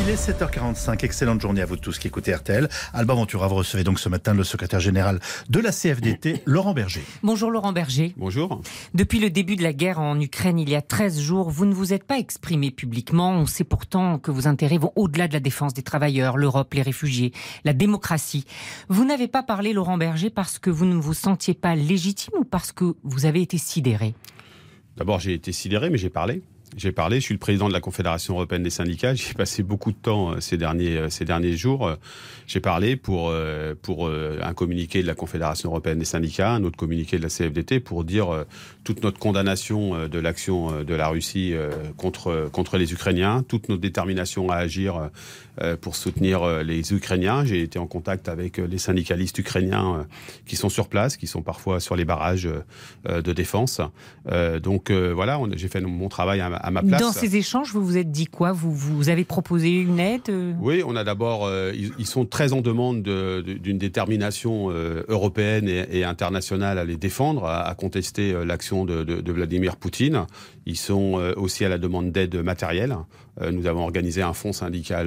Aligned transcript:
Il 0.00 0.10
est 0.10 0.16
7h45, 0.16 1.04
excellente 1.04 1.40
journée 1.40 1.62
à 1.62 1.66
vous 1.66 1.76
tous 1.76 1.98
qui 1.98 2.08
écoutez 2.08 2.34
RTL. 2.34 2.68
Alba 2.92 3.14
Ventura, 3.14 3.46
vous 3.46 3.54
recevez 3.54 3.84
donc 3.84 4.00
ce 4.00 4.08
matin 4.08 4.34
le 4.34 4.42
secrétaire 4.42 4.80
général 4.80 5.20
de 5.48 5.60
la 5.60 5.70
CFDT, 5.70 6.42
Laurent 6.46 6.74
Berger. 6.74 7.02
Bonjour 7.22 7.48
Laurent 7.50 7.72
Berger. 7.72 8.12
Bonjour. 8.16 8.60
Depuis 8.92 9.20
le 9.20 9.30
début 9.30 9.54
de 9.54 9.62
la 9.62 9.72
guerre 9.72 10.00
en 10.00 10.18
Ukraine 10.20 10.58
il 10.58 10.68
y 10.68 10.74
a 10.74 10.82
13 10.82 11.20
jours, 11.20 11.48
vous 11.48 11.64
ne 11.64 11.72
vous 11.72 11.92
êtes 11.92 12.04
pas 12.04 12.18
exprimé 12.18 12.72
publiquement. 12.72 13.30
On 13.30 13.46
sait 13.46 13.62
pourtant 13.62 14.18
que 14.18 14.32
vos 14.32 14.48
intérêts 14.48 14.78
vont 14.78 14.92
au-delà 14.96 15.28
de 15.28 15.32
la 15.32 15.40
défense 15.40 15.74
des 15.74 15.82
travailleurs, 15.82 16.36
l'Europe, 16.36 16.74
les 16.74 16.82
réfugiés, 16.82 17.32
la 17.64 17.72
démocratie. 17.72 18.46
Vous 18.88 19.04
n'avez 19.04 19.28
pas 19.28 19.44
parlé, 19.44 19.72
Laurent 19.72 19.96
Berger, 19.96 20.28
parce 20.28 20.58
que 20.58 20.70
vous 20.70 20.86
ne 20.86 20.96
vous 20.96 21.14
sentiez 21.14 21.54
pas 21.54 21.76
légitime 21.76 22.34
ou 22.38 22.44
parce 22.44 22.72
que 22.72 22.96
vous 23.04 23.26
avez 23.26 23.42
été 23.42 23.58
sidéré? 23.58 24.14
D'abord, 24.96 25.20
j'ai 25.20 25.34
été 25.34 25.52
sidéré, 25.52 25.88
mais 25.88 25.98
j'ai 25.98 26.10
parlé. 26.10 26.42
J'ai 26.76 26.90
parlé, 26.90 27.20
je 27.20 27.26
suis 27.26 27.34
le 27.34 27.38
président 27.38 27.68
de 27.68 27.72
la 27.72 27.80
Confédération 27.80 28.34
européenne 28.34 28.64
des 28.64 28.70
syndicats. 28.70 29.14
J'ai 29.14 29.34
passé 29.34 29.62
beaucoup 29.62 29.92
de 29.92 29.96
temps 29.96 30.32
euh, 30.32 30.40
ces 30.40 30.56
derniers, 30.56 30.96
euh, 30.96 31.08
ces 31.08 31.24
derniers 31.24 31.56
jours. 31.56 31.86
Euh, 31.86 31.94
j'ai 32.48 32.58
parlé 32.58 32.96
pour, 32.96 33.32
pour 33.80 34.10
un 34.10 34.52
communiqué 34.52 35.00
de 35.00 35.06
la 35.06 35.14
Confédération 35.14 35.70
européenne 35.70 35.98
des 35.98 36.04
syndicats, 36.04 36.52
un 36.52 36.62
autre 36.62 36.76
communiqué 36.76 37.16
de 37.16 37.22
la 37.22 37.30
CFDT 37.30 37.80
pour 37.80 38.04
dire 38.04 38.44
toute 38.84 39.02
notre 39.02 39.18
condamnation 39.18 40.06
de 40.06 40.18
l'action 40.18 40.82
de 40.82 40.94
la 40.94 41.08
Russie 41.08 41.54
contre, 41.96 42.50
contre 42.52 42.76
les 42.76 42.92
Ukrainiens, 42.92 43.42
toute 43.48 43.70
notre 43.70 43.80
détermination 43.80 44.50
à 44.50 44.56
agir 44.56 45.08
pour 45.80 45.96
soutenir 45.96 46.62
les 46.62 46.92
Ukrainiens. 46.92 47.46
J'ai 47.46 47.62
été 47.62 47.78
en 47.78 47.86
contact 47.86 48.28
avec 48.28 48.58
les 48.58 48.78
syndicalistes 48.78 49.38
ukrainiens 49.38 50.06
qui 50.44 50.56
sont 50.56 50.68
sur 50.68 50.88
place, 50.88 51.16
qui 51.16 51.26
sont 51.26 51.40
parfois 51.40 51.80
sur 51.80 51.96
les 51.96 52.04
barrages 52.04 52.48
de 53.06 53.32
défense. 53.32 53.80
Donc 54.62 54.90
voilà, 54.90 55.40
j'ai 55.56 55.68
fait 55.68 55.80
mon 55.80 56.10
travail 56.10 56.42
à 56.64 56.70
ma 56.70 56.82
place. 56.82 57.00
Dans 57.00 57.12
ces 57.12 57.36
échanges, 57.36 57.72
vous 57.72 57.84
vous 57.84 57.98
êtes 57.98 58.10
dit 58.10 58.26
quoi? 58.26 58.52
Vous, 58.52 58.74
vous 58.74 59.08
avez 59.10 59.24
proposé 59.24 59.70
une 59.70 60.00
aide 60.00 60.22
euh? 60.30 60.54
Oui, 60.60 60.82
on 60.86 60.96
a 60.96 61.04
d'abord, 61.04 61.44
euh, 61.44 61.72
ils, 61.74 62.06
sont 62.06 62.24
très 62.24 62.52
en 62.52 62.62
demande 62.62 63.02
d'une 63.02 63.78
détermination 63.78 64.70
euh, 64.70 65.04
européenne 65.08 65.68
et, 65.68 66.04
internationale 66.04 66.78
à 66.78 66.84
les 66.84 66.96
défendre, 66.96 67.44
à, 67.44 67.74
contester 67.74 68.34
l'action 68.44 68.84
de, 68.84 69.04
de, 69.04 69.32
Vladimir 69.32 69.76
Poutine. 69.76 70.26
Ils 70.66 70.78
sont 70.78 71.20
aussi 71.36 71.64
à 71.64 71.68
la 71.68 71.76
demande 71.76 72.12
d'aide 72.12 72.36
matérielle. 72.36 72.96
nous 73.52 73.66
avons 73.66 73.82
organisé 73.82 74.22
un 74.22 74.32
fonds 74.32 74.52
syndical 74.52 75.06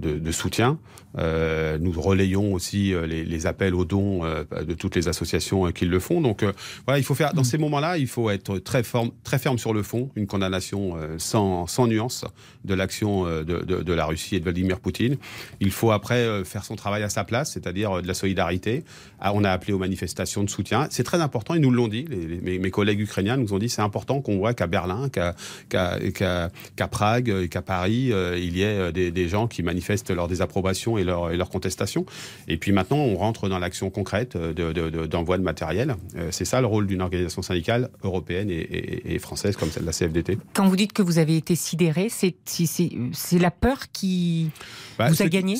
de, 0.00 0.18
de 0.18 0.32
soutien. 0.32 0.78
nous 1.16 1.92
relayons 2.00 2.54
aussi 2.54 2.94
les, 3.06 3.24
les, 3.24 3.46
appels 3.46 3.74
aux 3.74 3.84
dons 3.84 4.22
de 4.22 4.74
toutes 4.74 4.94
les 4.94 5.08
associations 5.08 5.70
qui 5.72 5.84
le 5.84 5.98
font. 5.98 6.20
Donc 6.20 6.44
voilà, 6.86 6.98
il 6.98 7.04
faut 7.04 7.14
faire 7.14 7.34
dans 7.34 7.42
mm. 7.42 7.50
ces 7.52 7.58
moments-là, 7.58 7.98
il 7.98 8.06
faut 8.06 8.30
être 8.30 8.58
très, 8.58 8.82
forme, 8.82 9.10
très 9.24 9.38
ferme 9.38 9.58
sur 9.58 9.74
le 9.74 9.82
fond, 9.82 10.10
une 10.14 10.26
condamnation 10.26 10.85
euh, 10.94 11.16
sans, 11.18 11.86
nuance 11.86 12.24
de 12.64 12.74
l'action 12.74 13.26
euh, 13.26 13.44
de, 13.44 13.92
la 13.92 14.06
Russie 14.06 14.36
et 14.36 14.38
de 14.38 14.44
Vladimir 14.44 14.80
Poutine. 14.80 15.16
Il 15.60 15.70
faut 15.70 15.90
après 15.90 16.18
euh, 16.18 16.44
faire 16.44 16.64
son 16.64 16.76
travail 16.76 17.02
à 17.02 17.08
sa 17.08 17.24
place, 17.24 17.52
c'est-à-dire 17.52 18.02
de 18.02 18.06
la 18.06 18.14
solidarité. 18.14 18.84
Ah, 19.20 19.32
on 19.34 19.44
a 19.44 19.50
appelé 19.50 19.72
aux 19.72 19.78
manifestations 19.78 20.42
de 20.44 20.50
soutien. 20.50 20.88
C'est 20.90 21.04
très 21.04 21.20
important, 21.20 21.54
ils 21.54 21.60
nous 21.60 21.70
l'ont 21.70 21.88
dit, 21.88 22.06
mes, 22.42 22.70
collègues 22.70 23.00
ukrainiens 23.00 23.36
nous 23.36 23.52
ont 23.54 23.58
dit 23.58 23.68
c'est 23.68 23.82
important 23.82 24.20
qu'on 24.20 24.38
voit 24.38 24.54
qu'à 24.54 24.66
Berlin, 24.66 25.08
qu'à 25.08 26.88
Prague 26.90 27.28
et 27.28 27.48
qu'à 27.48 27.62
Paris, 27.62 28.12
il 28.36 28.56
y 28.56 28.62
ait 28.62 28.92
des, 28.92 29.28
gens 29.28 29.46
qui 29.46 29.62
manifestent 29.62 30.10
leur 30.10 30.28
désapprobation 30.28 30.98
et 30.98 31.04
leur, 31.04 31.50
contestation. 31.50 32.04
Et 32.48 32.56
puis 32.56 32.72
maintenant, 32.72 32.98
on 32.98 33.16
rentre 33.16 33.48
dans 33.48 33.58
l'action 33.58 33.90
concrète 33.90 34.36
d'envoi 34.36 35.38
de, 35.38 35.42
matériel. 35.42 35.96
c'est 36.30 36.44
ça 36.44 36.60
le 36.60 36.66
rôle 36.66 36.86
d'une 36.86 37.00
organisation 37.00 37.42
syndicale 37.42 37.90
européenne 38.02 38.50
et, 38.50 39.18
française 39.18 39.56
comme 39.56 39.70
celle 39.70 39.82
de 39.82 39.86
la 39.86 39.92
CFDT. 39.92 40.38
Dites 40.76 40.92
que 40.92 41.02
vous 41.02 41.18
avez 41.18 41.36
été 41.36 41.54
sidéré, 41.54 42.08
c'est 42.08 43.38
la 43.38 43.50
peur 43.50 43.90
qui 43.92 44.50
bah, 44.98 45.08
vous 45.08 45.22
a 45.22 45.28
gagné? 45.28 45.58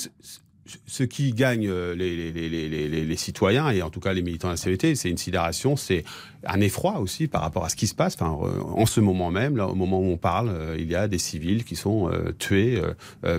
Ce 0.86 1.02
qui 1.02 1.32
gagne 1.32 1.68
euh, 1.68 1.94
les, 1.94 2.32
les, 2.32 2.48
les, 2.48 2.88
les, 3.04 3.16
citoyens, 3.16 3.70
et 3.70 3.82
en 3.82 3.90
tout 3.90 4.00
cas 4.00 4.12
les 4.12 4.22
militants 4.22 4.48
de 4.48 4.52
la 4.52 4.56
CVT, 4.56 4.94
c'est 4.94 5.08
une 5.08 5.18
sidération, 5.18 5.76
c'est 5.76 6.04
un 6.46 6.60
effroi 6.60 7.00
aussi 7.00 7.26
par 7.26 7.42
rapport 7.42 7.64
à 7.64 7.68
ce 7.68 7.76
qui 7.76 7.86
se 7.86 7.94
passe. 7.94 8.14
Enfin, 8.14 8.38
euh, 8.42 8.60
en 8.62 8.86
ce 8.86 9.00
moment 9.00 9.30
même, 9.30 9.56
là, 9.56 9.68
au 9.68 9.74
moment 9.74 10.00
où 10.00 10.06
on 10.06 10.16
parle, 10.16 10.48
euh, 10.48 10.76
il 10.78 10.90
y 10.90 10.94
a 10.94 11.08
des 11.08 11.18
civils 11.18 11.64
qui 11.64 11.76
sont 11.76 12.10
tués 12.38 12.80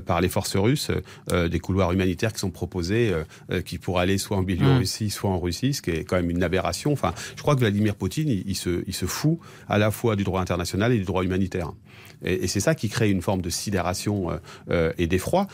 par 0.05 0.21
les 0.21 0.29
forces 0.29 0.55
russes, 0.55 0.91
des 1.31 1.59
couloirs 1.59 1.91
humanitaires 1.91 2.33
qui 2.33 2.39
sont 2.39 2.49
proposés, 2.49 3.13
qui 3.65 3.77
pourraient 3.77 4.03
aller 4.03 4.17
soit 4.17 4.37
en 4.37 4.43
Biélorussie, 4.43 5.05
mmh. 5.05 5.09
soit 5.09 5.29
en 5.29 5.39
Russie, 5.39 5.73
ce 5.73 5.81
qui 5.81 5.91
est 5.91 6.03
quand 6.03 6.15
même 6.15 6.29
une 6.29 6.43
aberration. 6.43 6.91
Enfin, 6.91 7.13
je 7.35 7.41
crois 7.41 7.55
que 7.55 7.61
Vladimir 7.61 7.95
Poutine, 7.95 8.29
il, 8.29 8.55
se, 8.55 8.83
il 8.87 8.93
se 8.93 9.05
fout 9.05 9.39
à 9.69 9.77
la 9.77 9.91
fois 9.91 10.15
du 10.15 10.23
droit 10.23 10.41
international 10.41 10.91
et 10.91 10.97
du 10.97 11.05
droit 11.05 11.23
humanitaire. 11.23 11.71
Et, 12.23 12.47
c'est 12.47 12.59
ça 12.59 12.75
qui 12.75 12.89
crée 12.89 13.09
une 13.09 13.21
forme 13.21 13.41
de 13.41 13.49
sidération 13.49 14.29
et 14.97 15.07
d'effroi. 15.07 15.47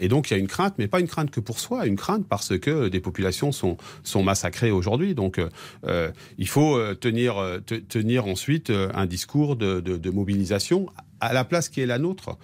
et 0.00 0.08
donc, 0.08 0.30
il 0.30 0.34
y 0.34 0.36
a 0.36 0.40
une 0.40 0.48
crainte, 0.48 0.74
mais 0.78 0.88
pas 0.88 1.00
une 1.00 1.08
crainte 1.08 1.30
que 1.30 1.40
pour 1.40 1.58
soi, 1.58 1.86
une 1.86 1.96
crainte 1.96 2.26
parce 2.28 2.58
que 2.58 2.88
des 2.88 3.00
populations 3.00 3.52
sont, 3.52 3.76
massacrées 4.22 4.70
aujourd'hui. 4.70 5.14
Donc 5.14 5.38
euh, 5.38 6.10
il 6.38 6.48
faut 6.48 6.76
euh, 6.76 6.94
tenir, 6.94 7.38
euh, 7.38 7.58
tenir 7.60 8.26
ensuite 8.26 8.70
un 8.70 9.06
discours 9.06 9.56
de 9.56 10.10
mobilisation 10.10 10.86
à 11.24 11.32
la 11.32 11.44
place 11.44 11.68
qui 11.68 11.80
est 11.80 11.86
la 11.86 11.98
nôtre, 11.98 12.36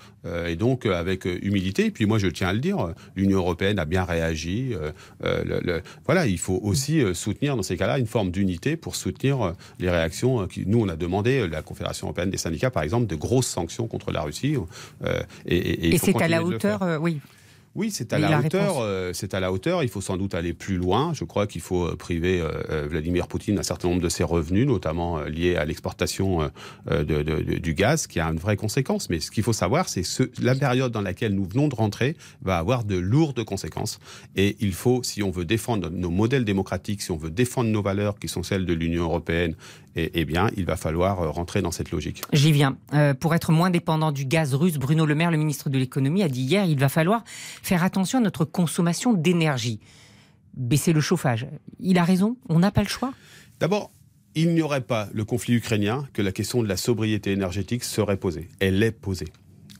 et 0.46 0.56
donc 0.56 0.86
avec 0.86 1.24
humilité. 1.24 1.86
Et 1.86 1.90
puis 1.90 2.06
moi, 2.06 2.18
je 2.18 2.26
tiens 2.26 2.48
à 2.48 2.52
le 2.52 2.58
dire, 2.58 2.92
l'Union 3.16 3.38
européenne 3.38 3.78
a 3.78 3.84
bien 3.84 4.04
réagi. 4.04 4.74
le, 5.22 5.82
voilà, 6.04 6.26
il 6.26 6.38
faut 6.38 6.60
aussi 6.62 7.02
soutenir 7.14 7.56
dans 7.56 7.62
ces 7.62 7.76
cas-là 7.76 7.98
une 7.98 8.06
forme 8.06 8.30
d'unité 8.30 8.76
pour 8.76 8.96
soutenir 8.96 9.54
les 9.78 9.90
réactions. 9.90 10.46
Qui, 10.46 10.64
nous, 10.66 10.80
on 10.80 10.88
a 10.88 10.96
demandé, 10.96 11.48
la 11.48 11.62
Confédération 11.62 12.06
européenne 12.06 12.30
des 12.30 12.38
syndicats, 12.38 12.70
par 12.70 12.82
exemple, 12.82 13.06
de 13.06 13.16
grosses 13.16 13.46
sanctions 13.46 13.86
contre 13.86 14.12
la 14.12 14.22
Russie. 14.22 14.56
et, 15.46 15.56
et, 15.56 15.94
et 15.94 15.98
c'est 15.98 16.20
à 16.20 16.28
la 16.28 16.42
hauteur, 16.42 16.98
oui. 17.00 17.20
Oui, 17.76 17.92
c'est 17.92 18.12
à 18.12 18.18
la, 18.18 18.40
hauteur. 18.40 18.78
Euh, 18.80 19.12
c'est 19.12 19.32
à 19.32 19.38
la 19.38 19.52
hauteur. 19.52 19.84
Il 19.84 19.88
faut 19.88 20.00
sans 20.00 20.16
doute 20.16 20.34
aller 20.34 20.52
plus 20.52 20.76
loin. 20.76 21.12
Je 21.14 21.22
crois 21.22 21.46
qu'il 21.46 21.60
faut 21.60 21.86
euh, 21.86 21.94
priver 21.94 22.40
euh, 22.40 22.88
Vladimir 22.88 23.28
Poutine 23.28 23.54
d'un 23.54 23.62
certain 23.62 23.88
nombre 23.88 24.02
de 24.02 24.08
ses 24.08 24.24
revenus, 24.24 24.66
notamment 24.66 25.20
liés 25.22 25.54
à 25.54 25.64
l'exportation 25.64 26.50
du 26.88 27.74
gaz, 27.74 28.06
qui 28.06 28.18
a 28.18 28.26
une 28.26 28.38
vraie 28.38 28.56
conséquence. 28.56 29.08
Mais 29.08 29.20
ce 29.20 29.30
qu'il 29.30 29.44
faut 29.44 29.52
savoir, 29.52 29.88
c'est 29.88 30.02
que 30.02 30.30
la 30.42 30.54
période 30.54 30.90
dans 30.90 31.00
laquelle 31.00 31.32
nous 31.32 31.44
venons 31.44 31.68
de 31.68 31.74
rentrer 31.74 32.16
va 32.42 32.58
avoir 32.58 32.84
de 32.84 32.96
lourdes 32.96 33.44
conséquences. 33.44 34.00
Et 34.34 34.56
il 34.60 34.72
faut, 34.72 35.02
si 35.04 35.22
on 35.22 35.30
veut 35.30 35.44
défendre 35.44 35.90
nos 35.90 36.10
modèles 36.10 36.44
démocratiques, 36.44 37.02
si 37.02 37.12
on 37.12 37.16
veut 37.16 37.30
défendre 37.30 37.70
nos 37.70 37.82
valeurs, 37.82 38.18
qui 38.18 38.28
sont 38.28 38.42
celles 38.42 38.66
de 38.66 38.74
l'Union 38.74 39.04
européenne, 39.04 39.54
eh, 39.96 40.24
bien, 40.24 40.48
il 40.56 40.64
va 40.64 40.76
falloir 40.76 41.32
rentrer 41.32 41.62
dans 41.62 41.70
cette 41.70 41.90
logique. 41.90 42.22
J'y 42.32 42.52
viens. 42.52 42.76
pour 43.18 43.34
être 43.34 43.52
moins 43.52 43.70
dépendant 43.70 44.12
du 44.12 44.24
gaz 44.24 44.54
russe, 44.54 44.78
Bruno 44.78 45.06
Le 45.06 45.14
Maire, 45.14 45.30
le 45.30 45.36
ministre 45.36 45.68
de 45.68 45.78
l'économie, 45.78 46.22
a 46.22 46.28
dit 46.28 46.42
hier, 46.42 46.64
il 46.64 46.78
va 46.78 46.88
falloir 46.88 47.22
faire 47.26 47.82
attention 47.82 48.18
à 48.18 48.20
notre 48.20 48.44
consommation 48.44 49.12
d'énergie. 49.12 49.80
Baisser 50.54 50.92
le 50.92 51.00
chauffage. 51.00 51.46
Il 51.78 51.98
a 51.98 52.04
raison, 52.04 52.36
on 52.48 52.58
n'a 52.58 52.70
pas 52.70 52.82
le 52.82 52.88
choix. 52.88 53.12
D'abord, 53.60 53.90
il 54.34 54.54
n'y 54.54 54.62
aurait 54.62 54.80
pas 54.80 55.08
le 55.12 55.24
conflit 55.24 55.54
ukrainien 55.54 56.06
que 56.12 56.22
la 56.22 56.32
question 56.32 56.62
de 56.62 56.68
la 56.68 56.76
sobriété 56.76 57.32
énergétique 57.32 57.84
serait 57.84 58.16
posée. 58.16 58.48
Elle 58.60 58.82
est 58.82 58.92
posée. 58.92 59.28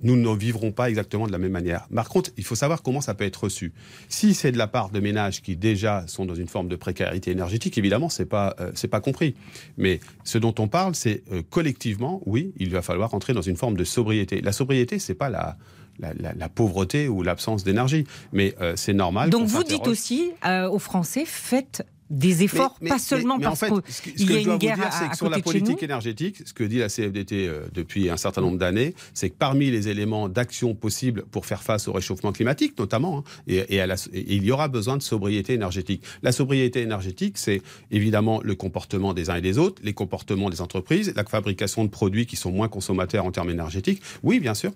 Nous 0.02 0.16
ne 0.16 0.36
vivrons 0.36 0.72
pas 0.72 0.88
exactement 0.88 1.26
de 1.26 1.32
la 1.32 1.38
même 1.38 1.52
manière. 1.52 1.86
Par 1.94 2.08
contre, 2.08 2.30
il 2.36 2.44
faut 2.44 2.54
savoir 2.54 2.82
comment 2.82 3.00
ça 3.00 3.14
peut 3.14 3.24
être 3.24 3.44
reçu. 3.44 3.72
Si 4.08 4.34
c'est 4.34 4.52
de 4.52 4.58
la 4.58 4.66
part 4.66 4.90
de 4.90 5.00
ménages 5.00 5.42
qui 5.42 5.56
déjà 5.56 6.04
sont 6.06 6.26
dans 6.26 6.34
une 6.34 6.48
forme 6.48 6.68
de 6.68 6.76
précarité 6.76 7.30
énergétique, 7.30 7.76
évidemment, 7.78 8.08
c'est 8.08 8.26
pas 8.26 8.54
euh, 8.60 8.70
c'est 8.74 8.88
pas 8.88 9.00
compris. 9.00 9.34
Mais 9.76 10.00
ce 10.24 10.38
dont 10.38 10.54
on 10.58 10.68
parle, 10.68 10.94
c'est 10.94 11.22
euh, 11.32 11.42
collectivement, 11.48 12.22
oui, 12.26 12.52
il 12.56 12.70
va 12.70 12.82
falloir 12.82 13.14
entrer 13.14 13.32
dans 13.32 13.42
une 13.42 13.56
forme 13.56 13.76
de 13.76 13.84
sobriété. 13.84 14.40
La 14.40 14.52
sobriété, 14.52 14.98
c'est 14.98 15.14
pas 15.14 15.28
la 15.28 15.56
la, 16.00 16.48
pauvreté 16.48 17.08
ou 17.08 17.22
l'absence 17.22 17.64
d'énergie. 17.64 18.04
Mais 18.32 18.54
euh, 18.60 18.74
c'est 18.76 18.92
normal. 18.92 19.30
Donc 19.30 19.46
vous 19.46 19.64
dites 19.64 19.86
aussi 19.86 20.32
euh, 20.46 20.68
aux 20.68 20.78
Français, 20.78 21.24
faites 21.26 21.86
des 22.10 22.42
efforts, 22.42 22.76
pas 22.86 22.98
seulement 22.98 23.38
parce 23.38 23.60
qu'il 24.00 24.30
y 24.30 24.36
a 24.36 24.40
une 24.40 24.56
guerre 24.56 24.92
c'est 24.92 25.08
que 25.08 25.16
sur 25.16 25.30
la 25.30 25.38
politique 25.38 25.82
énergétique, 25.82 26.42
ce 26.44 26.52
que 26.52 26.64
dit 26.64 26.78
la 26.78 26.88
CFDT 26.88 27.46
euh, 27.46 27.62
depuis 27.72 28.10
un 28.10 28.16
certain 28.16 28.40
nombre 28.40 28.58
d'années, 28.58 28.94
c'est 29.14 29.30
que 29.30 29.36
parmi 29.38 29.70
les 29.70 29.88
éléments 29.88 30.28
d'action 30.28 30.74
possibles 30.74 31.24
pour 31.30 31.46
faire 31.46 31.62
face 31.62 31.86
au 31.86 31.92
réchauffement 31.92 32.32
climatique, 32.32 32.76
notamment, 32.78 33.18
hein, 33.18 33.24
et, 33.46 33.76
et, 33.76 33.80
à 33.80 33.86
la, 33.86 33.94
il 34.12 34.44
y 34.44 34.50
aura 34.50 34.68
besoin 34.68 34.96
de 34.96 35.02
sobriété 35.02 35.54
énergétique. 35.54 36.02
La 36.22 36.32
sobriété 36.32 36.80
énergétique, 36.80 37.38
c'est 37.38 37.62
évidemment 37.90 38.40
le 38.42 38.54
comportement 38.54 39.14
des 39.14 39.30
uns 39.30 39.36
et 39.36 39.40
des 39.40 39.58
autres, 39.58 39.80
les 39.84 39.92
comportements 39.92 40.50
des 40.50 40.60
entreprises, 40.60 41.12
la 41.14 41.24
fabrication 41.24 41.84
de 41.84 41.90
produits 41.90 42.26
qui 42.26 42.36
sont 42.36 42.50
moins 42.50 42.68
consommateurs 42.68 43.24
en 43.24 43.30
termes 43.30 43.50
énergétiques. 43.50 44.02
Oui, 44.22 44.40
bien 44.40 44.54
sûr. 44.54 44.72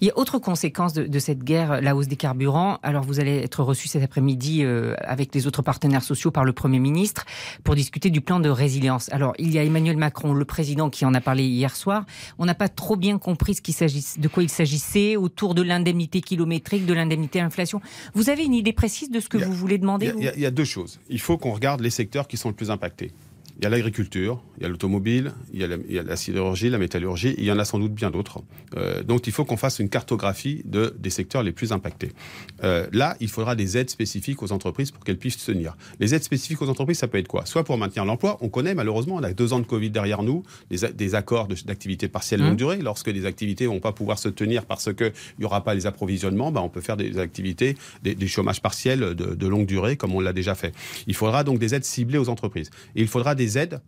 Il 0.00 0.06
y 0.06 0.10
a 0.10 0.18
autre 0.18 0.38
conséquence 0.38 0.92
de, 0.92 1.04
de 1.04 1.18
cette 1.18 1.44
guerre, 1.44 1.80
la 1.80 1.94
hausse 1.94 2.08
des 2.08 2.16
carburants. 2.16 2.78
Alors 2.82 3.04
vous 3.04 3.20
allez 3.20 3.38
être 3.38 3.62
reçu 3.62 3.88
cet 3.88 4.02
après-midi 4.02 4.64
euh, 4.64 4.94
avec 4.98 5.34
les 5.34 5.46
autres 5.46 5.62
partenaires 5.62 6.02
sociaux 6.02 6.30
par 6.30 6.44
le 6.44 6.52
Premier 6.52 6.78
ministre 6.78 7.24
pour 7.64 7.74
discuter 7.74 8.10
du 8.10 8.20
plan 8.20 8.40
de 8.40 8.48
résilience. 8.48 9.12
Alors, 9.12 9.32
il 9.38 9.52
y 9.52 9.58
a 9.58 9.64
Emmanuel 9.64 9.96
Macron, 9.96 10.34
le 10.34 10.44
président, 10.44 10.90
qui 10.90 11.04
en 11.04 11.14
a 11.14 11.20
parlé 11.20 11.44
hier 11.44 11.74
soir. 11.76 12.04
On 12.38 12.44
n'a 12.44 12.54
pas 12.54 12.68
trop 12.68 12.96
bien 12.96 13.18
compris 13.18 13.54
ce 13.54 13.72
s'agisse, 13.72 14.18
de 14.18 14.28
quoi 14.28 14.42
il 14.42 14.48
s'agissait 14.48 15.16
autour 15.16 15.54
de 15.54 15.62
l'indemnité 15.62 16.20
kilométrique, 16.20 16.86
de 16.86 16.94
l'indemnité 16.94 17.40
inflation. 17.40 17.80
Vous 18.14 18.30
avez 18.30 18.44
une 18.44 18.54
idée 18.54 18.72
précise 18.72 19.10
de 19.10 19.20
ce 19.20 19.28
que 19.28 19.38
vous 19.38 19.52
voulez 19.52 19.78
demander 19.78 20.12
Il 20.18 20.40
y, 20.40 20.46
a 20.46 20.50
deux 20.50 20.64
choses. 20.64 21.00
Il 21.08 21.20
faut 21.20 21.38
qu'on 21.38 21.52
regarde 21.52 21.80
les 21.80 21.90
secteurs 21.90 22.28
qui 22.28 22.36
sont 22.36 22.48
le 22.48 22.54
plus 22.54 22.70
impactés. 22.70 23.12
Il 23.58 23.64
y 23.64 23.66
a 23.66 23.70
l'agriculture, 23.70 24.42
il 24.56 24.62
y 24.62 24.66
a 24.66 24.68
l'automobile, 24.68 25.32
il, 25.52 25.60
y 25.60 25.98
a 25.98 26.02
la 26.02 26.16
sidérurgie, 26.16 26.70
la 26.70 26.78
métallurgie, 26.78 27.34
il 27.38 27.44
y 27.44 27.52
en 27.52 27.58
a 27.58 27.64
sans 27.64 27.78
doute 27.78 27.92
bien 27.92 28.10
d'autres. 28.10 28.40
Euh, 28.76 29.02
donc 29.02 29.26
il 29.26 29.32
faut 29.32 29.44
qu'on 29.44 29.56
fasse 29.56 29.78
une 29.78 29.88
cartographie 29.88 30.62
de, 30.64 30.94
des 30.98 31.10
secteurs 31.10 31.42
les 31.42 31.52
plus 31.52 31.72
impactés. 31.72 32.10
Euh, 32.64 32.86
là, 32.92 33.16
il 33.20 33.28
faudra 33.28 33.54
des 33.54 33.76
aides 33.76 33.90
spécifiques 33.90 34.42
aux 34.42 34.52
entreprises 34.52 34.90
pour 34.90 35.04
qu'elles 35.04 35.18
puissent 35.18 35.44
tenir. 35.44 35.76
Les 36.00 36.14
aides 36.14 36.24
spécifiques 36.24 36.60
aux 36.62 36.68
entreprises, 36.68 36.98
ça 36.98 37.08
peut 37.08 37.18
être 37.18 37.28
quoi? 37.28 37.46
Soit 37.46 37.64
pour 37.64 37.78
maintenir 37.78 38.04
l'emploi, 38.04 38.38
on 38.40 38.48
connaît 38.48 38.74
malheureusement, 38.74 39.16
on 39.16 39.22
a 39.22 39.32
deux 39.32 39.52
ans 39.52 39.60
de 39.60 39.66
Covid 39.66 39.90
derrière 39.90 40.22
nous, 40.22 40.42
des, 40.70 40.88
des 40.92 41.14
accords 41.14 41.46
d'activité 41.46 42.08
partielle 42.08 42.40
longue 42.40 42.54
mmh. 42.54 42.56
durée. 42.56 42.78
Lorsque 42.78 43.08
les 43.08 43.26
activités 43.26 43.66
vont 43.66 43.80
pas 43.80 43.92
pouvoir 43.92 44.18
se 44.18 44.28
tenir 44.28 44.64
parce 44.64 44.92
qu'il 44.92 45.12
n'y 45.38 45.44
aura 45.44 45.62
pas 45.62 45.74
les 45.74 45.86
approvisionnements, 45.86 46.50
bah, 46.50 46.62
on 46.62 46.68
peut 46.68 46.80
faire 46.80 46.96
des 46.96 47.18
activités, 47.18 47.76
des, 48.02 48.14
des 48.14 48.28
chômages 48.28 48.62
partiels 48.62 49.14
de, 49.14 49.34
de 49.34 49.46
longue 49.46 49.66
durée, 49.66 49.96
comme 49.96 50.14
on 50.14 50.20
l'a 50.20 50.32
déjà 50.32 50.54
fait. 50.54 50.74
Il 51.06 51.14
faudra 51.14 51.44
donc 51.44 51.58
des 51.58 51.74
aides 51.74 51.84
ciblées 51.84 52.18
aux 52.18 52.28
entreprises. 52.28 52.70
Et 52.96 53.02
il 53.02 53.08
faudra 53.08 53.34
des 53.34 53.41
aides 53.58 53.80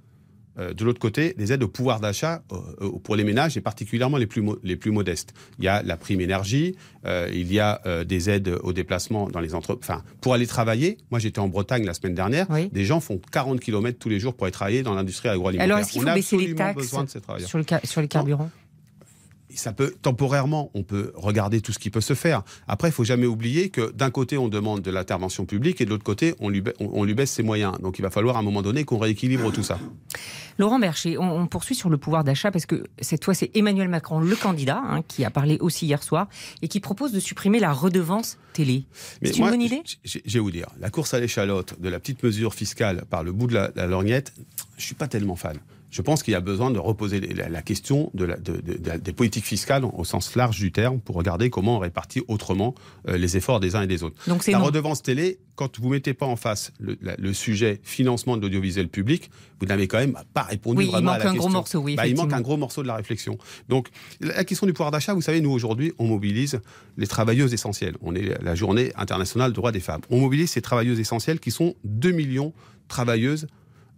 euh, 0.59 0.73
de 0.73 0.85
l'autre 0.85 1.01
côté, 1.01 1.35
des 1.37 1.53
aides 1.53 1.63
au 1.63 1.69
pouvoir 1.69 1.99
d'achat 1.99 2.43
euh, 2.53 2.57
euh, 2.81 2.91
pour 3.03 3.17
les 3.17 3.25
ménages 3.25 3.57
et 3.57 3.61
particulièrement 3.61 4.17
les 4.17 4.27
plus, 4.27 4.45
les 4.63 4.77
plus 4.77 4.93
modestes. 4.93 5.35
Il 5.59 5.65
y 5.65 5.69
a 5.69 5.83
la 5.83 5.97
prime 5.97 6.21
énergie, 6.21 6.77
il 7.33 7.53
y 7.53 7.61
a 7.61 7.83
des 8.05 8.31
aides 8.31 8.57
au 8.63 8.73
déplacement 8.73 9.29
dans 9.29 9.41
les 9.41 9.55
entreprises. 9.55 9.91
Enfin, 9.91 10.03
pour 10.21 10.35
aller 10.35 10.47
travailler, 10.47 10.99
moi 11.11 11.19
j'étais 11.19 11.39
en 11.39 11.49
Bretagne 11.49 11.85
la 11.85 11.95
semaine 11.95 12.15
dernière, 12.15 12.47
des 12.73 12.85
gens 12.85 13.01
font 13.01 13.21
40 13.33 13.61
km 13.61 13.99
tous 13.99 14.09
les 14.09 14.21
jours 14.21 14.35
pour 14.35 14.45
aller 14.45 14.53
travailler 14.53 14.83
dans 14.83 14.95
l'industrie 14.95 15.29
agroalimentaire. 15.29 15.65
Alors 15.65 15.79
est-ce 15.79 15.93
qu'il 15.93 16.03
faut 16.03 16.15
baisser 16.15 16.37
les 16.37 16.55
taxes 16.55 16.89
sur, 17.47 17.59
le, 17.59 17.65
sur 17.85 18.01
les 18.01 18.09
carburants 18.09 18.51
ça 19.57 19.73
peut 19.73 19.95
temporairement, 20.03 20.71
on 20.75 20.83
peut 20.83 21.13
regarder 21.15 21.61
tout 21.61 21.73
ce 21.73 21.79
qui 21.79 21.91
peut 21.91 22.01
se 22.01 22.15
faire. 22.15 22.43
Après, 22.69 22.89
il 22.89 22.93
faut 22.93 23.05
jamais 23.05 23.27
oublier 23.27 23.69
que 23.71 23.93
d'un 23.93 24.11
côté, 24.11 24.39
on 24.39 24.49
demande 24.49 24.83
de 24.83 24.91
l'intervention 24.91 25.47
publique 25.47 25.81
et 25.81 25.85
de 25.85 25.91
l'autre 25.91 26.05
côté, 26.05 26.35
on 26.41 26.49
lui, 26.49 26.63
on, 26.81 27.05
lui, 27.05 27.15
baisse 27.15 27.31
ses 27.31 27.43
moyens. 27.43 27.79
Donc, 27.81 27.99
il 27.99 28.03
va 28.03 28.11
falloir 28.11 28.37
à 28.37 28.41
un 28.41 28.43
moment 28.43 28.63
donné 28.63 28.85
qu'on 28.85 28.99
rééquilibre 28.99 29.53
tout 29.53 29.63
ça. 29.63 29.79
Laurent 30.59 30.79
Bercher, 30.79 31.19
on, 31.19 31.47
poursuit 31.47 31.75
sur 31.75 31.91
le 31.91 31.99
pouvoir 31.99 32.23
d'achat 32.23 32.51
parce 32.51 32.67
que 32.67 32.85
cette 33.01 33.25
fois, 33.25 33.35
c'est 33.35 33.51
Emmanuel 33.55 33.89
Macron, 33.89 34.21
le 34.21 34.37
candidat, 34.37 34.81
hein, 34.85 35.03
qui 35.07 35.25
a 35.25 35.31
parlé 35.31 35.59
aussi 35.61 35.87
hier 35.87 36.03
soir 36.03 36.29
et 36.63 36.69
qui 36.69 36.81
propose 36.81 37.13
de 37.13 37.21
supprimer 37.21 37.59
la 37.59 37.73
redevance 37.73 38.39
télé. 38.53 38.85
C'est 39.23 39.37
une 39.37 39.49
bonne 39.49 39.63
idée? 39.63 39.83
Je 40.05 40.21
vais 40.25 40.39
vous 40.39 40.53
dire, 40.53 40.69
la 40.79 40.91
course 40.91 41.13
à 41.15 41.21
l'échalote 41.21 41.81
de 41.81 41.89
la 41.89 41.99
petite 41.99 42.23
mesure 42.23 42.55
fiscale 42.55 43.05
par 43.11 43.25
le 43.25 43.33
bout 43.33 43.49
de 43.49 43.55
la, 43.55 43.71
la 43.75 43.87
lorgnette, 43.87 44.33
je 44.77 44.85
suis 44.85 44.95
pas 44.95 45.09
tellement 45.09 45.37
fan 45.37 45.59
je 45.95 46.03
pense 46.03 46.25
qu'il 46.25 46.33
y 46.33 46.35
a 46.35 46.41
besoin 46.41 46.73
de 46.73 46.81
reposer 46.81 47.21
la, 47.21 47.63
question 47.63 48.11
de 48.15 48.27
des 48.99 49.13
politiques 49.13 49.45
fiscales 49.45 49.85
au 49.85 50.03
sens 50.03 50.35
large 50.35 50.59
du 50.59 50.73
terme 50.73 50.99
pour 50.99 51.15
regarder 51.15 51.51
comment 51.51 51.77
on 51.77 51.79
répartit 51.79 52.21
autrement 52.27 52.75
euh, 53.07 53.17
les 53.17 53.37
efforts 53.37 53.61
des 53.61 53.77
uns 53.77 53.83
et 53.83 53.87
des 53.87 54.03
autres. 54.03 54.17
Donc 54.27 54.45
la 54.45 54.59
redevance 54.59 55.03
télé, 55.03 55.39
quand 55.55 55.79
vous 55.79 55.91
mettez 55.91 56.13
pas 56.13 56.27
en 56.27 56.35
face 56.35 56.73
le, 56.81 57.33
sujet 57.33 57.81
financement 57.85 58.37
de 58.37 58.43
l'audiovisuel 58.43 58.89
public, 58.89 59.31
vous 59.61 59.67
n'avez 59.67 59.87
quand 59.87 59.99
même 59.99 60.19
pas 60.33 60.43
répondu 60.43 60.85
vraiment 60.85 61.13
à 61.13 61.19
la 61.19 61.25
question. 61.27 61.39
Gros 61.39 61.49
morceau, 61.49 61.79
oui, 61.79 61.95
bah, 61.95 62.09
il 62.09 62.17
manque 62.17 62.33
un 62.33 62.41
gros 62.41 62.57
morceau 62.57 62.83
de 62.83 62.89
la 62.89 62.97
réflexion. 62.97 63.39
Donc 63.69 63.87
la 64.21 64.43
question 64.43 64.67
du 64.67 64.73
pouvoir 64.73 64.91
d'achat, 64.91 65.15
vous 65.15 65.23
savez, 65.23 65.41
nous 65.41 65.53
aujourd'hui, 65.53 65.93
on 66.01 66.09
mobilise 66.09 66.61
les 66.97 67.07
travailleuses 67.07 67.55
essentielles. 67.55 67.95
On 68.03 68.17
est 68.17 68.43
la 68.43 68.57
journée 68.57 68.91
internationale 68.97 69.53
du 69.53 69.57
droit 69.57 69.71
des 69.71 69.79
femmes. 69.79 70.01
On 70.11 70.19
mobilise 70.19 70.51
ces 70.51 70.61
travailleuses 70.61 70.99
essentielles 70.99 71.39
qui 71.39 71.53
sont 71.53 71.77
2 71.85 72.11
millions 72.11 72.53
travailleuses 72.89 73.47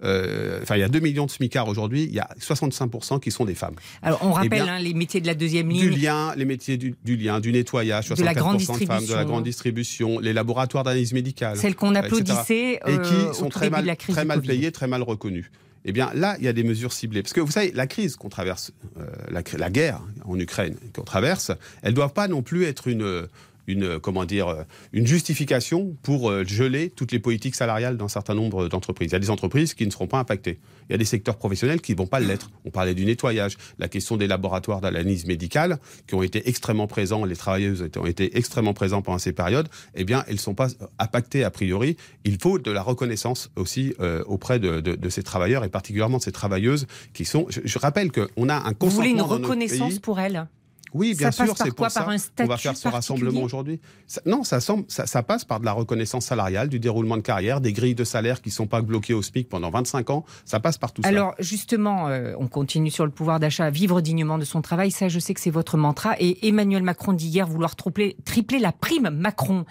euh, 0.04 0.60
enfin, 0.62 0.76
il 0.76 0.81
y 0.81 0.82
a 0.84 0.88
2 0.88 1.00
millions 1.00 1.26
de 1.26 1.31
smicards 1.31 1.69
aujourd'hui, 1.69 2.04
il 2.04 2.14
y 2.14 2.20
a 2.20 2.28
65% 2.40 3.20
qui 3.20 3.31
sont 3.31 3.44
des 3.44 3.54
femmes. 3.54 3.75
Alors, 4.02 4.20
on 4.22 4.32
eh 4.32 4.43
rappelle 4.43 4.69
hein, 4.69 4.78
les 4.78 4.94
métiers 4.94 5.20
de 5.20 5.26
la 5.26 5.34
deuxième 5.34 5.70
ligne. 5.70 5.81
Du 5.81 5.90
lien, 5.90 6.34
les 6.37 6.44
métiers 6.44 6.76
du, 6.76 6.94
lien, 7.04 7.40
du 7.40 7.52
nettoyage, 7.52 8.10
64% 8.10 8.19
de, 8.19 8.25
la 8.25 8.34
grande 8.34 8.58
de 8.58 8.62
femmes, 8.62 9.06
de 9.06 9.14
la 9.14 9.25
grande 9.25 9.44
distribution, 9.44 10.19
les 10.19 10.32
laboratoires 10.32 10.84
d'analyse 10.84 11.12
médicale. 11.12 11.56
Celles 11.56 11.76
qu'on 11.76 11.94
applaudissait 11.94 12.81
et 12.87 12.98
qui 12.98 13.14
euh, 13.14 13.32
sont 13.32 13.48
très 13.48 13.70
mal, 13.70 13.96
très 13.96 14.25
mal 14.25 14.43
payées, 14.43 14.72
très 14.72 14.87
mal 14.87 15.02
reconnues. 15.02 15.50
Eh 15.88 15.93
bien, 15.93 16.10
là, 16.14 16.37
il 16.40 16.44
y 16.44 16.49
a 16.49 16.52
des 16.52 16.64
mesures 16.64 16.92
ciblées. 16.92 17.22
Parce 17.22 17.32
que 17.32 17.40
vous 17.40 17.52
savez, 17.52 17.70
la 17.72 17.87
crise 17.87 18.16
qu'on 18.16 18.28
traverse, 18.28 18.72
euh, 18.99 19.06
la, 19.31 19.42
la, 19.56 19.70
guerre 19.70 20.00
en 20.25 20.38
Ukraine 20.38 20.76
qu'on 20.92 21.04
traverse, 21.04 21.52
elle 21.82 21.90
ne 21.90 21.94
doit 21.94 22.12
pas 22.12 22.26
non 22.26 22.42
plus 22.42 22.64
être 22.64 22.88
une, 22.88 23.28
une, 23.66 23.98
comment 23.98 24.24
dire, 24.24 24.48
euh, 24.48 24.62
une 24.92 25.06
justification 25.06 25.96
pour 26.02 26.30
euh, 26.30 26.44
geler 26.44 26.90
toutes 26.90 27.12
les 27.12 27.18
politiques 27.18 27.54
salariales 27.54 27.96
d'un 27.96 28.08
certain 28.08 28.34
nombre 28.34 28.68
d'entreprises. 28.68 29.10
Il 29.10 29.12
y 29.12 29.16
a 29.16 29.20
des 29.20 29.30
entreprises 29.30 29.74
qui 29.74 29.86
ne 29.86 29.90
seront 29.90 30.06
pas 30.06 30.18
impactées. 30.18 30.58
Il 30.88 30.92
y 30.92 30.94
a 30.94 30.98
des 30.98 31.04
secteurs 31.04 31.36
professionnels 31.36 31.80
qui 31.80 31.92
ne 31.92 31.98
vont 31.98 32.06
pas 32.06 32.20
l'être. 32.20 32.50
On 32.64 32.70
parlait 32.70 32.94
du 32.94 33.04
nettoyage, 33.04 33.56
la 33.78 33.88
question 33.88 34.16
des 34.16 34.26
laboratoires 34.26 34.80
d'analyse 34.80 35.26
médicale 35.26 35.78
qui 36.06 36.14
ont 36.14 36.22
été 36.22 36.48
extrêmement 36.48 36.86
présents, 36.86 37.24
les 37.24 37.36
travailleuses 37.36 37.88
ont 37.96 38.06
été 38.06 38.36
extrêmement 38.38 38.74
présents 38.74 39.02
pendant 39.02 39.18
ces 39.18 39.32
périodes. 39.32 39.68
Eh 39.94 40.04
bien, 40.04 40.24
elles 40.28 40.34
ne 40.34 40.40
sont 40.40 40.54
pas 40.54 40.68
impactées 40.98 41.44
a 41.44 41.50
priori. 41.50 41.96
Il 42.24 42.38
faut 42.40 42.58
de 42.58 42.70
la 42.70 42.82
reconnaissance 42.82 43.50
aussi 43.56 43.94
euh, 44.00 44.22
auprès 44.26 44.58
de, 44.58 44.80
de, 44.80 44.94
de, 44.94 45.08
ces 45.08 45.22
travailleurs 45.22 45.64
et 45.64 45.68
particulièrement 45.68 46.18
de 46.18 46.22
ces 46.22 46.32
travailleuses 46.32 46.86
qui 47.14 47.24
sont. 47.24 47.46
Je, 47.48 47.60
je 47.64 47.78
rappelle 47.78 48.12
qu'on 48.12 48.48
a 48.48 48.54
un 48.54 48.72
consentement. 48.72 48.88
Vous 48.88 48.90
voulez 48.96 49.10
une 49.10 49.22
reconnaissance 49.22 49.98
pour 49.98 50.20
elles? 50.20 50.46
Oui, 50.94 51.15
bien 51.15 51.31
sûr, 51.31 51.56
c'est 51.56 51.75
pour 51.75 51.91
ça 51.91 52.06
qu'on 52.37 52.47
va 52.47 52.56
faire 52.56 52.77
ce 52.77 52.88
rassemblement 52.88 53.43
aujourd'hui. 53.43 53.81
Non, 54.25 54.44
ça, 54.44 54.61
ça, 54.61 55.23
passe 55.23 55.44
par 55.44 55.61
de 55.61 55.65
la 55.65 55.73
reconnaissance 55.73 56.27
salariale, 56.27 56.69
du 56.69 56.79
déroulement 56.79 57.17
de 57.17 57.23
carrière, 57.23 57.61
des 57.61 57.73
grilles 57.73 57.94
de 57.94 58.05
salaire 58.05 58.41
qui 58.41 58.49
ne 58.49 58.55
sont 58.55 58.67
pas 58.67 58.83
bloquées 58.83 59.15
au 59.15 59.23
SMIC 59.23 59.49
pendant 59.49 59.71
25 59.71 60.11
ans. 60.11 60.25
Ça 60.44 60.61
passe 60.61 60.79
par 60.79 60.93
tout 60.93 61.03
ça. 61.03 61.09
Alors 61.09 61.35
justement, 61.38 62.09
euh, 62.09 62.35
on 62.38 62.49
continue 62.49 62.91
sur 62.91 63.05
le 63.05 63.11
pouvoir 63.11 63.41
d'achat, 63.41 63.71
vivre 63.71 64.00
dignement 64.00 64.38
de 64.38 64.44
son 64.44 64.62
travail. 64.62 64.91
Ça, 64.91 65.09
je 65.09 65.19
sais 65.19 65.35
que 65.35 65.41
c'est 65.41 65.50
votre 65.50 65.77
mantra. 65.77 66.15
Et 66.19 66.49
Emmanuel 66.49 66.83
Macron 66.83 67.12
dit 67.12 67.29
hier 67.29 67.47
vouloir 67.47 67.77
tripler, 67.77 68.17
tripler 68.25 68.59
la 68.59 68.73
prime 68.73 69.11
Macron. 69.11 69.65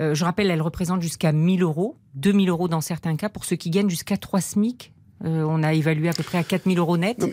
Euh, 0.00 0.14
je 0.14 0.24
rappelle, 0.24 0.50
elle 0.50 0.62
représente 0.62 1.02
jusqu'à 1.02 1.32
1000 1.32 1.62
euros, 1.62 1.96
2000 2.14 2.48
euros 2.48 2.68
dans 2.68 2.80
certains 2.80 3.16
cas, 3.16 3.28
pour 3.28 3.44
ceux 3.44 3.56
qui 3.56 3.70
gagnent 3.70 3.90
jusqu'à 3.90 4.16
3 4.16 4.40
SMIC. 4.40 4.92
Euh, 5.24 5.44
on 5.48 5.62
a 5.62 5.72
évalué 5.72 6.08
à 6.08 6.12
peu 6.12 6.22
près 6.22 6.38
à 6.38 6.42
4000 6.42 6.78
euros 6.78 6.96
net 6.96 7.24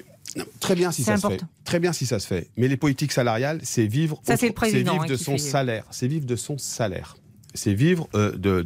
très 0.60 0.76
bien 0.76 0.92
si 0.92 1.04
ça 1.04 1.18
se 1.18 1.28
fait. 1.28 1.42
Très 1.64 1.80
bien 1.80 1.94
si 1.94 2.06
ça 2.06 2.20
se 2.20 2.28
fait. 2.28 2.50
Mais 2.58 2.68
les 2.68 2.78
politiques 2.78 3.12
salariales, 3.12 3.60
c'est 3.64 3.86
vivre, 3.86 4.22
ça, 4.24 4.36
vivre 4.36 5.02
hein, 5.02 5.06
de 5.08 5.16
son 5.16 5.38
salaire. 5.38 5.86
C'est 5.92 6.08
vivre 6.08 6.26
de 6.26 6.36
son 6.36 6.58
salaire. 6.58 7.18
C'est 7.56 7.74
vivre 7.74 8.08
euh, 8.14 8.32
de, 8.38 8.64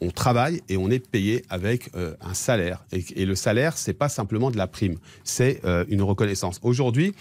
on, 0.00 0.10
travaille 0.10 0.62
et 0.68 0.76
on 0.76 0.90
est 0.90 1.06
payé 1.06 1.44
avec 1.48 1.90
euh, 1.94 2.14
un 2.20 2.34
salaire. 2.34 2.84
Et, 2.92 3.24
le 3.24 3.34
salaire, 3.34 3.78
c'est 3.78 3.92
pas 3.92 4.08
simplement 4.08 4.50
de 4.50 4.56
la 4.56 4.66
prime, 4.66 4.96
c'est 5.22 5.60
euh, 5.64 5.84
une 5.88 6.02
reconnaissance. 6.02 6.58
Aujourd'hui, 6.62 7.14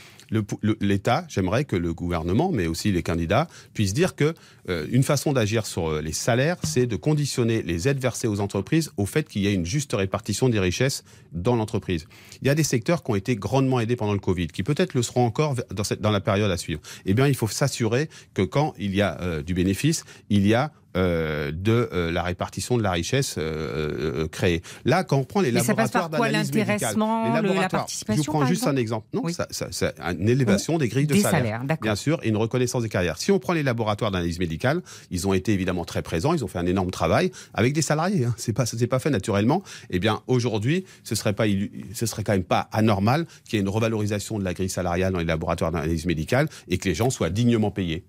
l'État, 0.81 1.25
j'aimerais 1.29 1.63
que 1.63 1.75
le 1.75 1.93
gouvernement, 1.93 2.51
mais 2.51 2.67
aussi 2.67 2.91
les 2.91 3.03
candidats, 3.03 3.47
puissent 3.73 3.93
dire 3.93 4.15
que 4.15 4.33
euh, 4.69 4.87
une 4.91 5.03
façon 5.03 5.31
d'agir 5.31 5.65
sur 5.65 6.01
les 6.01 6.11
salaires, 6.11 6.57
c'est 6.63 6.85
de 6.85 6.95
conditionner 6.95 7.61
les 7.61 7.87
aides 7.87 7.99
versées 7.99 8.27
aux 8.27 8.39
entreprises 8.39 8.91
au 8.97 9.05
fait 9.05 9.27
qu'il 9.29 9.43
y 9.43 9.47
ait 9.47 9.53
une 9.53 9.65
juste 9.65 9.93
répartition 9.93 10.49
des 10.49 10.59
richesses 10.59 11.03
dans 11.31 11.55
l'entreprise. 11.55 12.07
Il 12.41 12.47
y 12.47 12.49
a 12.49 12.55
des 12.55 12.63
secteurs 12.63 13.03
qui 13.03 13.11
ont 13.11 13.15
été 13.15 13.35
grandement 13.35 13.79
aidés 13.79 13.95
pendant 13.95 14.13
le 14.13 14.19
Covid, 14.19 14.47
qui 14.47 14.63
peut-être 14.63 14.95
le 14.95 15.01
seront 15.01 15.25
encore 15.25 15.55
dans, 15.71 16.11
la 16.11 16.19
période 16.19 16.51
à 16.51 16.57
suivre. 16.57 16.81
Eh 17.05 17.13
bien, 17.13 17.27
il 17.27 17.35
faut 17.35 17.47
s'assurer 17.47 18.09
que 18.33 18.41
quand 18.41 18.73
il 18.77 18.95
y 18.95 19.01
a 19.01 19.41
du 19.41 19.53
bénéfice, 19.53 20.03
il 20.29 20.45
y 20.45 20.46
a 20.53 20.71
euh, 20.95 21.51
de 21.51 21.89
euh, 21.91 22.11
la 22.11 22.23
répartition 22.23 22.77
de 22.77 22.81
la 22.81 22.91
richesse 22.91 23.35
euh, 23.37 24.27
créée. 24.29 24.61
Là, 24.85 25.03
quand 25.03 25.17
on 25.17 25.23
prend 25.25 25.41
les 25.41 25.51
laboratoires 25.51 26.09
d'analyse 26.09 26.53
médicale, 26.53 26.95
les 26.95 27.41
laboratoires, 27.41 27.87
je 27.89 28.13
vous 28.13 28.23
prends 28.23 28.45
juste 28.45 28.65
un 28.67 28.75
exemple. 28.75 29.05
Non, 29.13 29.23
c'est 29.49 29.93
une 29.99 30.29
élévation 30.29 30.77
des 30.77 30.87
grilles 30.87 31.05
de 31.05 31.15
salaire, 31.15 31.61
bien 31.81 31.95
sûr, 31.95 32.19
et 32.23 32.29
une 32.29 32.37
reconnaissance 32.37 32.83
des 32.83 32.89
carrières. 32.89 33.17
Si 33.17 33.31
on 33.31 33.39
prend 33.39 33.53
les 33.53 33.63
laboratoires 33.63 34.11
d'analyse 34.11 34.39
médicale, 34.39 34.81
ils 35.11 35.27
ont 35.27 35.33
été 35.33 35.53
évidemment 35.53 35.85
très 35.85 36.01
présents, 36.01 36.33
ils 36.33 36.43
ont 36.43 36.47
fait 36.47 36.59
un 36.59 36.65
énorme 36.65 36.91
travail 36.91 37.31
avec 37.53 37.73
des 37.73 37.81
salariés. 37.81 38.25
Hein. 38.25 38.33
C'est 38.37 38.53
pas, 38.53 38.65
c'est 38.65 38.87
pas 38.87 38.99
fait 38.99 39.09
naturellement. 39.09 39.61
Eh 39.89 39.99
bien, 39.99 40.21
aujourd'hui, 40.27 40.85
ce 41.03 41.15
serait 41.15 41.33
pas, 41.33 41.45
ce 41.93 42.05
serait 42.05 42.23
quand 42.23 42.33
même 42.33 42.43
pas 42.43 42.69
anormal 42.71 43.25
qu'il 43.45 43.57
y 43.57 43.57
ait 43.57 43.61
une 43.61 43.69
revalorisation 43.69 44.39
de 44.39 44.43
la 44.43 44.53
grille 44.53 44.69
salariale 44.69 45.13
dans 45.13 45.19
les 45.19 45.25
laboratoires 45.25 45.71
d'analyse 45.71 46.05
médicale 46.05 46.47
et 46.69 46.77
que 46.77 46.87
les 46.87 46.95
gens 46.95 47.09
soient 47.09 47.29
dignement 47.29 47.71
payés. 47.71 48.05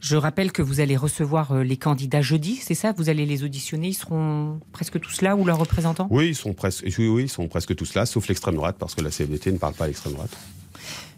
Je 0.00 0.16
rappelle 0.16 0.52
que 0.52 0.62
vous 0.62 0.78
allez 0.80 0.96
recevoir 0.96 1.54
les 1.56 1.76
candidats 1.76 2.07
jeudi, 2.20 2.56
c'est 2.56 2.74
ça? 2.74 2.92
Vous 2.92 3.08
allez 3.08 3.26
les 3.26 3.44
auditionner 3.44 3.88
Ils 3.88 3.94
seront 3.94 4.60
presque 4.72 5.00
tous 5.00 5.22
là 5.22 5.36
ou 5.36 5.44
leurs 5.44 5.58
représentants? 5.58 6.08
Oui, 6.10 6.28
ils 6.28 6.34
sont 6.34 6.54
presque, 6.54 6.84
oui, 6.98 7.24
ils 7.24 7.28
sont 7.28 7.48
presque 7.48 7.74
tous 7.74 7.94
là, 7.94 8.06
sauf 8.06 8.28
l'extrême 8.28 8.56
droite, 8.56 8.76
parce 8.78 8.94
que 8.94 9.02
la 9.02 9.10
CFDT 9.10 9.52
ne 9.52 9.58
parle 9.58 9.74
pas 9.74 9.84
à 9.84 9.86
l'extrême 9.88 10.14
droite. 10.14 10.36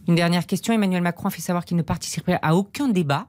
Une 0.08 0.14
dernière 0.14 0.46
question. 0.46 0.72
Emmanuel 0.72 1.02
Macron 1.02 1.28
a 1.28 1.30
fait 1.30 1.42
savoir 1.42 1.64
qu'il 1.64 1.76
ne 1.76 1.82
participerait 1.82 2.38
à 2.42 2.54
aucun 2.54 2.88
débat. 2.88 3.26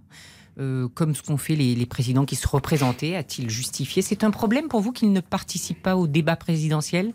Euh, 0.60 0.90
comme 0.94 1.16
ce 1.16 1.24
qu'ont 1.24 1.38
fait 1.38 1.56
les, 1.56 1.76
les, 1.76 1.86
présidents 1.86 2.26
qui 2.26 2.36
se 2.36 2.46
représentaient, 2.46 3.16
a-t-il 3.16 3.50
justifié? 3.50 4.02
C'est 4.02 4.26
un 4.26 4.32
problème 4.32 4.68
pour 4.68 4.82
vous 4.82 4.92
qu'il 4.92 5.14
ne 5.14 5.22
participe 5.22 5.82
pas 5.82 5.96
au 5.96 6.08
débat 6.08 6.36
présidentiel? 6.36 7.14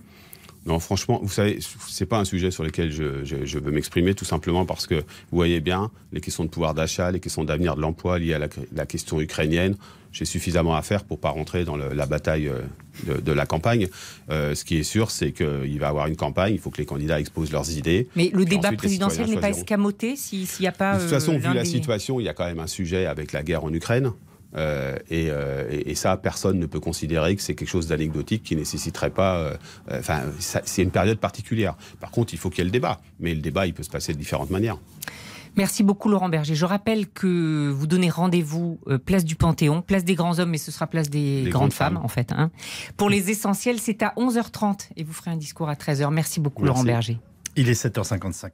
Non, 0.66 0.80
franchement, 0.80 1.20
vous 1.22 1.30
savez, 1.30 1.60
c'est 1.88 2.06
pas 2.06 2.18
un 2.18 2.24
sujet 2.24 2.50
sur 2.50 2.64
lequel 2.64 2.90
je, 2.90 3.24
je, 3.24 3.58
veux 3.58 3.70
m'exprimer, 3.70 4.14
tout 4.14 4.24
simplement 4.24 4.66
parce 4.66 4.88
que 4.88 4.96
vous 4.96 5.36
voyez 5.36 5.60
bien 5.60 5.92
les 6.12 6.20
questions 6.20 6.44
de 6.44 6.48
pouvoir 6.48 6.74
d'achat, 6.74 7.12
les 7.12 7.20
questions 7.20 7.44
d'avenir 7.44 7.76
de 7.76 7.80
l'emploi 7.80 8.18
liées 8.18 8.34
à 8.34 8.40
la, 8.40 8.86
question 8.86 9.20
ukrainienne. 9.20 9.76
J'ai 10.16 10.24
suffisamment 10.24 10.74
à 10.74 10.80
faire 10.80 11.04
pour 11.04 11.20
pas 11.20 11.28
rentrer 11.28 11.66
dans 11.66 11.76
la 11.76 12.06
bataille 12.06 12.48
euh, 12.48 13.20
de, 13.20 13.32
la 13.32 13.44
campagne. 13.44 13.86
Euh, 14.30 14.54
ce 14.54 14.64
qui 14.64 14.78
est 14.78 14.82
sûr, 14.82 15.10
c'est 15.10 15.32
qu'il 15.32 15.78
va 15.78 15.86
y 15.86 15.90
avoir 15.90 16.06
une 16.06 16.16
campagne. 16.16 16.54
Il 16.54 16.58
faut 16.58 16.70
que 16.70 16.78
les 16.78 16.86
candidats 16.86 17.20
exposent 17.20 17.52
leurs 17.52 17.70
idées. 17.76 18.08
Mais 18.16 18.30
le 18.32 18.46
débat 18.46 18.72
présidentiel 18.72 19.28
n'est 19.28 19.36
pas 19.36 19.50
escamoté 19.50 20.16
s'il 20.16 20.46
n'y 20.58 20.66
a 20.66 20.72
pas. 20.72 20.96
De 20.96 21.02
toute 21.02 21.10
façon, 21.10 21.34
euh, 21.34 21.38
vu 21.38 21.52
la 21.52 21.66
situation, 21.66 22.18
il 22.18 22.22
y 22.24 22.30
a 22.30 22.32
quand 22.32 22.46
même 22.46 22.60
un 22.60 22.66
sujet 22.66 23.04
avec 23.04 23.32
la 23.32 23.42
guerre 23.42 23.64
en 23.64 23.72
Ukraine. 23.74 24.12
et, 25.10 25.28
et, 25.70 25.94
ça, 25.94 26.16
personne 26.16 26.58
ne 26.58 26.64
peut 26.64 26.80
considérer 26.80 27.36
que 27.36 27.42
c'est 27.42 27.54
quelque 27.54 27.68
chose 27.68 27.88
d'anecdotique 27.88 28.42
qui 28.42 28.56
nécessiterait 28.56 29.10
pas. 29.10 29.58
Enfin, 29.90 30.22
c'est 30.40 30.82
une 30.82 30.92
période 30.92 31.18
particulière. 31.18 31.76
Par 32.00 32.10
contre, 32.10 32.32
il 32.32 32.38
faut 32.38 32.48
qu'il 32.48 32.60
y 32.60 32.62
ait 32.62 32.64
le 32.64 32.70
débat, 32.70 33.02
mais 33.20 33.34
le 33.34 33.42
débat, 33.42 33.66
il 33.66 33.74
peut 33.74 33.82
se 33.82 33.90
passer 33.90 34.14
de 34.14 34.18
différentes 34.18 34.48
manières. 34.48 34.78
Merci 35.56 35.82
beaucoup 35.82 36.08
Laurent 36.08 36.28
Berger. 36.28 36.54
Je 36.54 36.64
rappelle 36.64 37.08
que 37.08 37.70
vous 37.70 37.86
donnez 37.86 38.10
rendez-vous 38.10 38.78
euh, 38.88 38.98
place 38.98 39.24
du 39.24 39.36
Panthéon, 39.36 39.82
place 39.82 40.04
des 40.04 40.14
grands 40.14 40.38
hommes, 40.38 40.50
mais 40.50 40.58
ce 40.58 40.70
sera 40.70 40.86
place 40.86 41.08
des, 41.08 41.46
grandes, 41.48 41.72
femmes, 41.72 41.98
en 42.02 42.08
fait. 42.08 42.32
Hein. 42.32 42.50
Pour 42.96 43.08
les 43.08 43.30
essentiels, 43.30 43.78
c'est 43.78 44.02
à 44.02 44.12
11h30 44.16 44.90
et 44.96 45.04
vous 45.04 45.12
ferez 45.12 45.30
un 45.30 45.36
discours 45.36 45.68
à 45.68 45.74
13h. 45.74 46.10
Merci 46.10 46.40
beaucoup 46.40 46.64
Laurent 46.64 46.84
Berger. 46.84 47.18
Il 47.56 47.70
est 47.70 47.84
7h55. 47.84 48.50